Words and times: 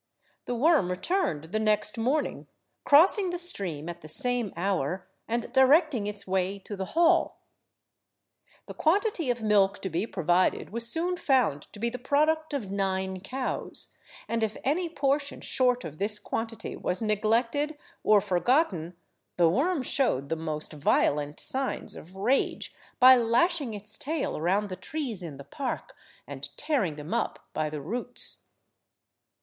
The 0.45 0.55
worm 0.55 0.89
returned 0.89 1.43
the 1.51 1.59
next 1.59 1.95
morning, 1.95 2.47
crossing 2.85 3.29
the 3.29 3.37
stream 3.37 3.87
at 3.87 4.01
the 4.01 4.07
same 4.07 4.51
hour, 4.57 5.07
and 5.27 5.53
directing 5.53 6.07
its 6.07 6.25
way 6.25 6.57
to 6.57 6.75
the 6.75 6.85
hall. 6.97 7.41
The 8.65 8.73
quantity 8.73 9.29
of 9.29 9.43
milk 9.43 9.79
to 9.83 9.91
be 9.91 10.07
provided 10.07 10.71
was 10.71 10.87
soon 10.91 11.17
found 11.17 11.71
to 11.71 11.79
be 11.79 11.91
the 11.91 11.99
product 11.99 12.51
of 12.51 12.71
nine 12.71 13.19
cows, 13.19 13.93
and 14.27 14.41
if 14.41 14.57
any 14.63 14.89
portion 14.89 15.39
short 15.39 15.83
of 15.85 15.99
this 15.99 16.17
quantity 16.17 16.75
was 16.75 17.03
neglected 17.03 17.77
or 18.03 18.21
forgotten 18.21 18.95
the 19.37 19.49
worm 19.49 19.83
showed 19.83 20.29
the 20.29 20.35
most 20.35 20.73
violent 20.73 21.39
signs 21.39 21.93
of 21.93 22.15
rage, 22.15 22.73
by 22.99 23.15
lashing 23.15 23.75
its 23.75 23.99
tail 23.99 24.35
around 24.35 24.69
the 24.69 24.75
trees 24.75 25.21
in 25.21 25.37
the 25.37 25.43
park, 25.43 25.95
and 26.25 26.49
tearing 26.57 26.95
them 26.95 27.13
up 27.13 27.37
by 27.53 27.69
the 27.69 27.83
roots. 27.83 28.45